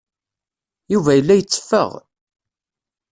Yuba 0.93 1.11
yella 1.13 1.33
yetteffeɣ. 1.37 1.89